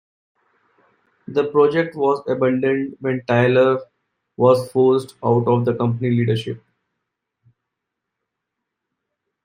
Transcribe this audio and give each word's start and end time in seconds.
The 1.27 1.51
project 1.51 1.93
was 1.95 2.23
abandoned 2.27 2.97
when 3.01 3.21
Taylor 3.27 3.81
was 4.35 4.71
forced 4.71 5.13
out 5.23 5.47
of 5.47 5.63
the 5.63 5.75
company 5.75 6.09
leadership. 6.09 6.59